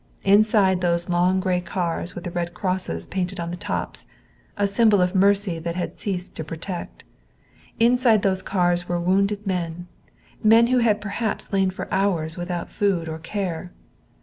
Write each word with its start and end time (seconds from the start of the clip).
Inside 0.23 0.81
those 0.81 1.09
long 1.09 1.39
gray 1.39 1.61
cars 1.61 2.15
with 2.15 2.23
the 2.23 2.31
red 2.31 2.55
crosses 2.55 3.05
painted 3.05 3.39
on 3.39 3.51
the 3.51 3.55
tops 3.55 4.07
a 4.57 4.65
symbol 4.65 4.99
of 4.99 5.13
mercy 5.13 5.59
that 5.59 5.75
had 5.75 5.99
ceased 5.99 6.33
to 6.37 6.43
protect 6.43 7.03
inside 7.79 8.23
those 8.23 8.41
cars 8.41 8.89
were 8.89 8.99
wounded 8.99 9.45
men, 9.45 9.85
men 10.43 10.65
who 10.65 10.79
had 10.79 11.01
perhaps 11.01 11.53
lain 11.53 11.69
for 11.69 11.87
hours 11.93 12.35
without 12.35 12.71
food 12.71 13.07
or 13.07 13.19
care. 13.19 13.71